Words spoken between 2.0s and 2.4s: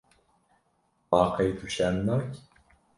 nakî?